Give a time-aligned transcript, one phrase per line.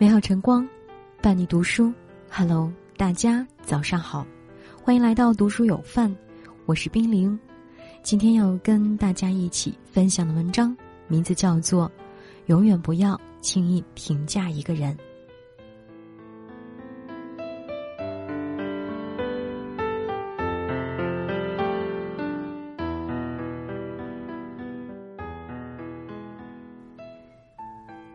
[0.00, 0.64] 美好晨光，
[1.20, 1.92] 伴你读书。
[2.30, 4.24] Hello，大家早上好，
[4.80, 6.14] 欢迎来到读书有范，
[6.66, 7.36] 我是冰凌。
[8.04, 10.76] 今天要跟大家一起分享的文章，
[11.08, 11.88] 名字叫做
[12.46, 14.94] 《永远不要轻易评价一个人》。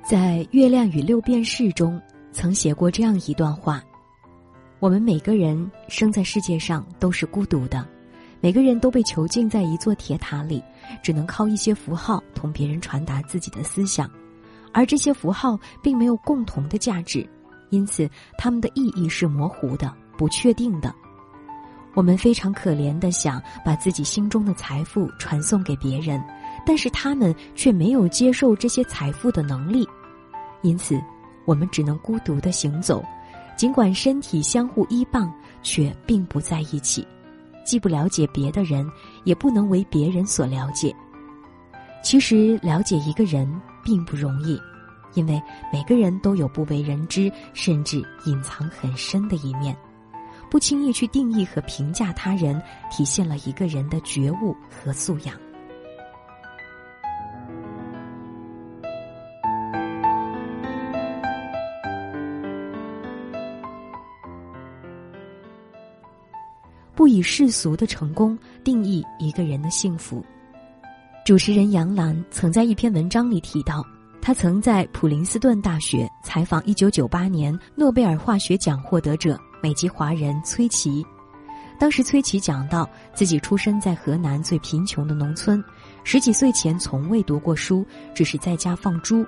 [0.04, 2.00] 在《月亮与六便士》中，
[2.34, 3.82] 曾写过这样一段话：
[4.80, 7.88] 我们每个人生在世界上都是孤独的，
[8.42, 10.62] 每个人都被囚禁在一座铁塔里，
[11.02, 14.12] 只能靠一些符号同别人传达自己的思想，
[14.74, 17.26] 而这些符号并没有共同的价值，
[17.70, 20.94] 因此它们的意义是模糊的、不确定的。
[21.94, 26.22] 我们非常可怜的想把自己心中的财富传送给别人。
[26.66, 29.88] 但是他们却没有接受这些财富的能力，
[30.62, 31.02] 因此，
[31.46, 33.04] 我们只能孤独的行走，
[33.58, 37.06] 尽管身体相互依傍，却并不在一起，
[37.66, 38.90] 既不了解别的人，
[39.26, 40.96] 也不能为别人所了解。
[42.02, 43.50] 其实，了解一个人
[43.84, 44.60] 并不容易，
[45.14, 45.42] 因为
[45.72, 49.76] 每个人都有不为人知，甚至隐藏很深的一面。
[50.50, 55.36] 不轻易去定义和评价他人，体现了一个人的觉悟和素养。
[66.96, 70.24] 不以世俗的成功定义一个人的幸福。
[71.26, 73.86] 主持人杨澜曾在一篇文章里提到，
[74.22, 81.06] 他曾在普林斯顿大学采访1998年诺贝尔化学奖获得者美籍华人崔琦。
[81.80, 85.62] 当时崔琦讲到，自己出生在河南最贫穷的农村，
[86.04, 89.26] 十几岁前从未读过书，只是在家放猪。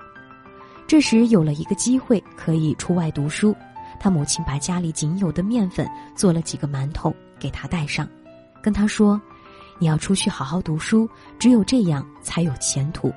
[0.88, 3.56] 这时有了一个机会可以出外读书，
[4.00, 7.14] 他母亲把家里仅有的面粉做了几个馒头。
[7.46, 8.10] 给他带上，
[8.60, 9.22] 跟他说
[9.78, 11.08] ：“你要出去好好读书，
[11.38, 13.14] 只有这样才有前途。”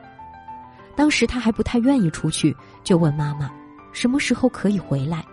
[0.94, 3.50] 当时他还不太愿意出去，就问妈妈
[3.90, 5.24] ：“什么时候可以回来？”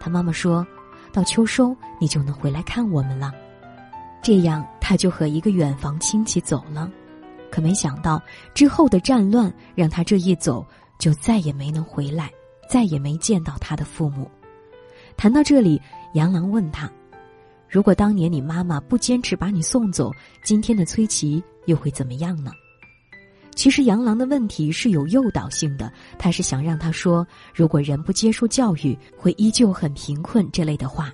[0.00, 0.66] 他妈妈说
[1.14, 3.32] ：“到秋收你就能回来看我们了。”
[4.20, 6.90] 这样他就和一个远房亲戚走了。
[7.48, 8.20] 可没想到
[8.54, 10.66] 之后的战乱让他这一走
[10.98, 12.28] 就再也没能回来，
[12.68, 14.28] 再也没见到他的父母。
[15.16, 15.80] 谈到这里，
[16.14, 16.90] 杨郎问他。
[17.72, 20.12] 如果当年你妈妈不坚持把你送走，
[20.44, 22.52] 今天的崔琦又会怎么样呢？
[23.54, 31.10] 其实杨澜的问题是有诱导性的，他是想让他说，如果人不接受教育，会依旧很贫困这类的话。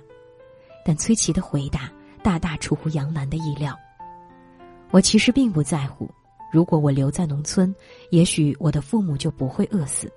[0.83, 1.89] 但崔琦的回答
[2.21, 3.73] 大大出乎杨澜的意料。
[4.91, 6.09] 我其实并不在乎，
[6.51, 7.73] 如果我留在农村，
[8.09, 10.11] 也许我的父母就不会饿死。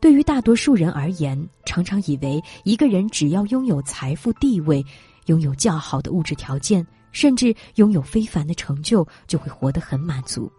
[0.00, 4.84] 对于大多数人而言，常常以为一个人只要拥有财富、地位。
[5.26, 10.50] 拥有较好的物质条件，甚至拥有非凡的成就，就会活得很满足。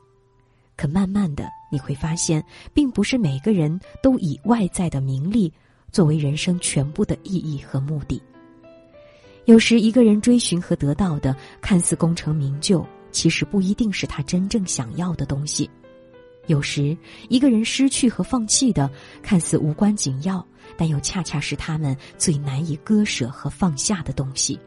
[0.75, 5.51] 可慢慢的，你会发现，并不是每个人都以外在的名利
[5.91, 8.21] 作为人生全部的意义和目的。
[9.45, 15.69] 有时，一个人追寻和得到的看似功成名就，其实不一定是他真正想要的东西。
[16.47, 16.97] 有时，
[17.29, 18.89] 一个人失去和放弃的
[19.21, 20.45] 看似无关紧要。
[20.77, 24.59] 但又恰恰是他们最难以割舍和放下的东西。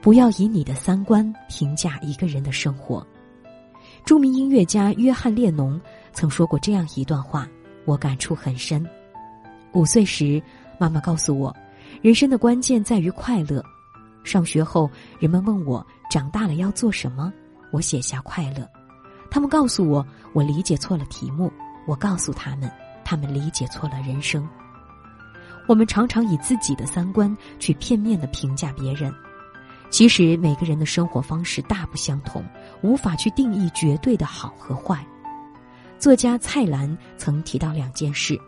[0.00, 3.06] 不要以你的三观评价一个人的生活。
[4.04, 5.80] 著名音乐家约翰列侬
[6.12, 7.48] 曾说过这样一段话，
[7.84, 8.86] 我感触很深。
[9.72, 10.42] 五岁时，
[10.78, 11.54] 妈妈告诉我。
[12.02, 13.64] 人生的关键在于快乐。
[14.24, 17.32] 上学后，人们问我长大了要做什么，
[17.70, 18.68] 我写下快乐。
[19.30, 21.52] 他们告诉我我理解错了题目，
[21.86, 22.70] 我告诉他们
[23.04, 24.48] 他们理解错了人生。
[25.66, 29.12] 我们常常以自己的三观去片面的评价别人，
[29.90, 32.44] 其实每个人的生活方式大不相同，
[32.82, 35.04] 无法去定义绝对的好和坏。
[35.98, 38.38] 作家蔡澜曾提到两件事。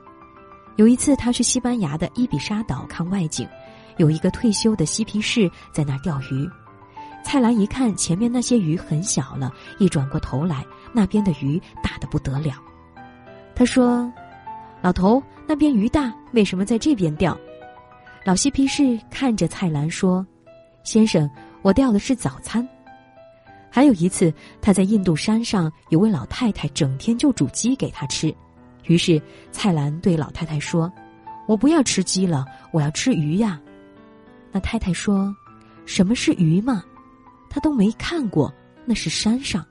[0.76, 3.48] 有一次，他去西班牙的伊比沙岛看外景，
[3.96, 6.48] 有一个退休的嬉皮士在那儿钓鱼。
[7.24, 12.54] 蔡澜一看前面那些鱼很小了，一转过头来，那边的鱼大的不得了。
[13.54, 14.12] 他说
[14.82, 17.36] ：“老头，那边鱼大，为什么在这边钓？”
[18.22, 20.24] 老嬉皮士看着蔡澜说
[20.84, 21.28] ：“先生，
[21.62, 22.68] 我钓的是早餐。”
[23.76, 24.32] 还有一次，
[24.62, 28.34] 他在印度山上，有位老太太整天就煮鸡给他吃。
[28.84, 29.20] 于是，
[29.52, 30.90] 蔡澜对老太太说
[31.46, 33.60] ：“我不要吃鸡了，我要吃鱼呀。”
[34.50, 35.30] 那太太说
[35.84, 36.82] ：“什么是鱼嘛？
[37.50, 38.50] 他都没看过，
[38.86, 39.62] 那是山上。”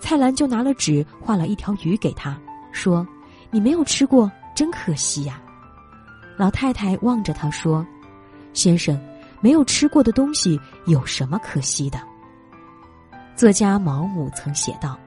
[0.00, 2.40] 蔡澜就拿了纸画了一条鱼给他，
[2.72, 3.06] 说
[3.52, 5.38] ：“你没有吃过，真可惜呀。”
[6.38, 7.86] 老太太望着他说
[8.54, 8.98] ：“先生，
[9.42, 12.00] 没有吃过的东西有什么可惜的？”
[13.34, 14.98] 作家毛姆曾写道：“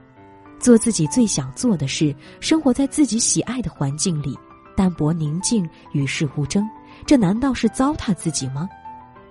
[0.60, 4.38] 做自己最想做的事，生活在自己喜爱的环境里，
[4.76, 6.68] 淡泊宁静，与世无争，
[7.06, 8.68] 这难道是糟蹋自己吗？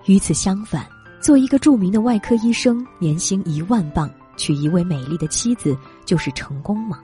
[0.05, 0.87] 与此相反，
[1.21, 6.99] 做一个著名的外科医生，年薪一万镑，娶一位美丽的妻子，就是成功吗？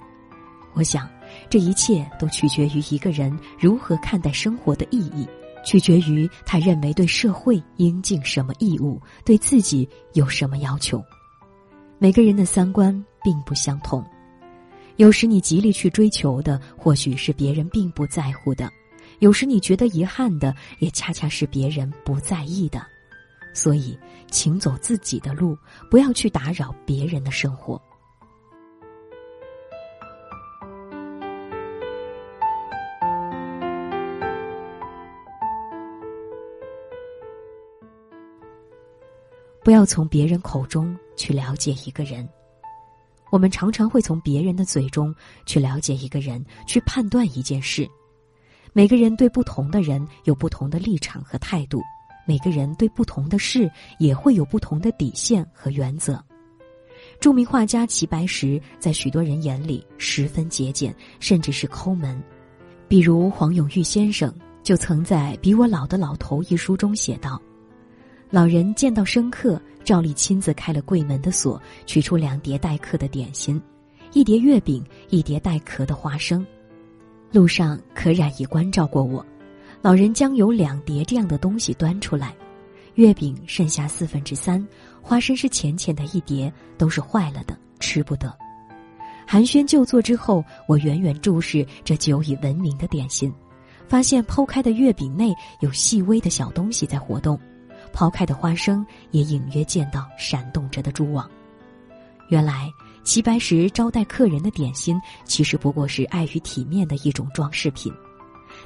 [0.73, 1.07] 我想。”
[1.49, 5.25] 这一切都取决于一个人如何看待生活的意义，
[5.65, 11.01] 取决于他认为对社会应尽什么义务，对自己有什么要求。
[12.03, 12.91] 每个人的三观
[13.23, 14.03] 并不相同，
[14.95, 18.67] 有时你极力去追求的，或许是别人并不在乎的；
[19.19, 22.81] 有时你觉得遗憾的，也恰恰是别人不在意的。
[23.53, 23.95] 所以，
[24.31, 25.55] 请走自己的路，
[25.91, 27.79] 不要去打扰别人的生活。
[39.63, 42.27] 不要从别人口中去了解一个人。
[43.29, 45.13] 我们常常会从别人的嘴中
[45.45, 47.87] 去了解一个人，去判断一件事。
[48.73, 51.79] 每个人对不同的人有不同的立场和态度，
[52.25, 53.69] 每个人对不同的事
[53.99, 56.21] 也会有不同的底线和原则。
[57.19, 62.19] 著名画家齐白石在许多人眼里十分节俭，甚至是抠门。
[62.87, 64.33] 比如黄永玉先生
[64.63, 67.39] 就曾在《比我老的老头》一书中写道。
[68.33, 73.61] 老人见到生客，照例亲自开了柜门的锁，取出两碟待客的点心，
[74.13, 76.45] 一碟月饼，一碟带壳的花生。
[77.29, 79.25] 路上可冉已关照过我，
[79.81, 82.33] 老人将有两碟这样的东西端出来，
[82.95, 84.65] 月饼剩下四分之三，
[85.01, 88.33] 花生是浅浅的一碟，都是坏了的，吃不得。
[89.27, 93.29] 寒暄就座之后，我远远注视这久已闻名的点心，
[93.89, 97.37] 发现剖开的月饼内有细微的小东西在活动。
[97.93, 101.29] 抛开的花生也隐约见到闪动着的蛛网。
[102.29, 102.71] 原来
[103.03, 107.93] 齐白石招待客人的点心，其实不过是碍于体面的一种装饰品。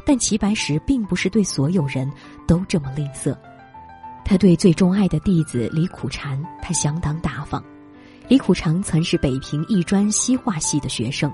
[0.05, 2.11] 但齐白石并不是对所有人
[2.47, 3.35] 都这么吝啬，
[4.25, 7.63] 他对最钟爱的弟子李苦禅，他相当大方。
[8.27, 11.31] 李苦禅曾是北平艺专西画系的学生，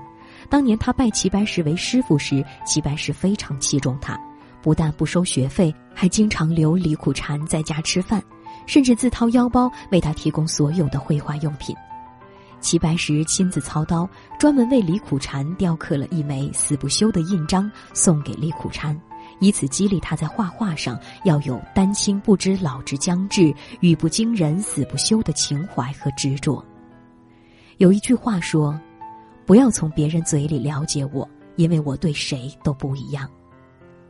[0.48, 4.18] 当年他拜齐白石为师傅时，齐白石非常器重他。
[4.62, 8.22] 不但不收学费，还经常留李苦禅在家吃饭，
[8.66, 11.74] 甚至自掏腰包为他提供所有的绘画用品。
[12.60, 18.96] 齐白石亲自操刀，专门为李苦禅雕刻了一枚死不休的印章，送给李苦禅，
[19.40, 26.64] 以此激励他在画画上要有“丹青不知老之将至，语不惊人死不休”的情怀和执着。
[27.78, 28.80] 有一句话说
[29.44, 33.28] ：“不要从别人嘴里了解我，因为我对谁都不一样。”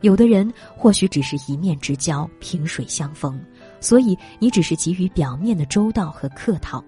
[0.03, 3.41] 有的人或许只是一面之交，萍水相逢，
[3.81, 6.83] 所以你只是给予表面的周到和客套；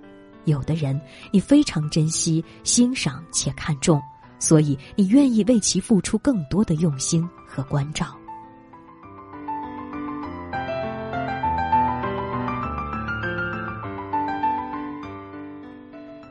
[0.45, 4.03] 有的人你非常珍惜、欣赏且看重，
[4.41, 8.17] 所以你愿意为其付出更多的用心和关照。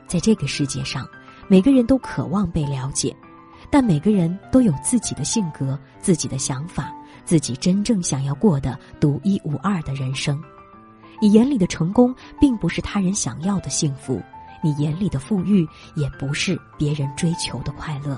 [0.06, 1.08] 在这个世界上，
[1.48, 3.16] 每个人都渴望被了解。
[3.74, 10.40] 但每个人都有自己的性格、自己的想法、自己真正想要过的独一无二的人生。
[11.20, 14.20] 你眼里的成功，并不是他人想要的幸福；
[14.62, 15.66] 你眼里的富裕，
[15.96, 18.16] 也不是别人追求的快乐。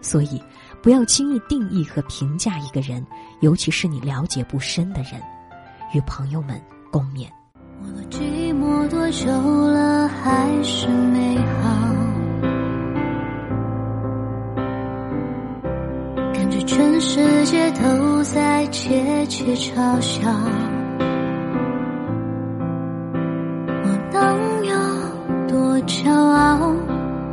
[0.00, 0.40] 所以，
[0.80, 3.04] 不要轻易定义和评价一个人，
[3.40, 5.20] 尤其是你了解不深的人。
[5.92, 7.26] 与朋友们共勉。
[7.80, 11.61] 我寂寞多久了，还是美好？
[19.32, 20.28] 窃窃嘲笑，
[23.82, 24.20] 我能
[24.66, 24.74] 有
[25.48, 26.58] 多骄傲？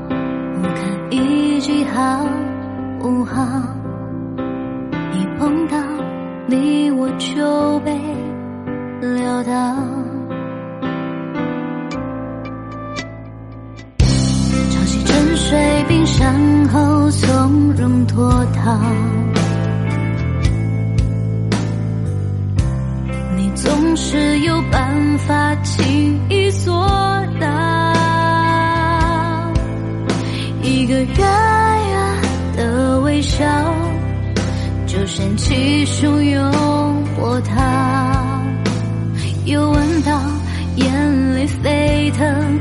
[0.07, 0.77] 不堪
[1.11, 2.25] 一击好
[2.99, 3.35] 不好？
[5.11, 5.75] 一碰到
[6.47, 7.91] 你我就被
[9.01, 9.51] 撂倒，
[14.69, 16.33] 潮汐沉睡冰山
[16.69, 18.79] 后从容脱逃。
[23.89, 26.71] 总是有办法轻易做
[27.41, 27.47] 到，
[30.61, 31.07] 一个远
[31.89, 32.21] 远
[32.55, 33.43] 的微笑，
[34.85, 37.55] 就掀起汹涌波涛，
[39.45, 40.21] 又闻到
[40.75, 42.59] 眼泪沸腾。